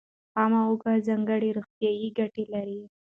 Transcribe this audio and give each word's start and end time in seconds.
خامه 0.31 0.59
هوږه 0.67 0.91
ځانګړې 1.07 1.49
روغتیایي 1.57 2.09
ګټې 2.19 2.43
لري. 2.53 2.79